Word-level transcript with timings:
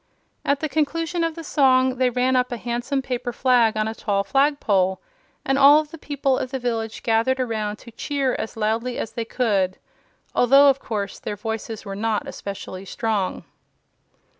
At 0.43 0.61
the 0.61 0.67
conclusion 0.67 1.23
of 1.23 1.35
the 1.35 1.43
song 1.43 1.97
they 1.97 2.09
ran 2.09 2.35
up 2.35 2.51
a 2.51 2.57
handsome 2.57 3.03
paper 3.03 3.31
flag 3.31 3.77
on 3.77 3.87
a 3.87 3.93
tall 3.93 4.23
flagpole, 4.23 4.99
and 5.45 5.59
all 5.59 5.79
of 5.81 5.91
the 5.91 5.99
people 5.99 6.39
of 6.39 6.49
the 6.49 6.57
village 6.57 7.03
gathered 7.03 7.39
around 7.39 7.75
to 7.75 7.91
cheer 7.91 8.33
as 8.33 8.57
loudly 8.57 8.97
as 8.97 9.11
they 9.11 9.25
could 9.25 9.77
although, 10.33 10.71
of 10.71 10.79
course, 10.79 11.19
their 11.19 11.35
voices 11.37 11.85
were 11.85 11.95
not 11.95 12.27
especially 12.27 12.83
strong. 12.83 13.43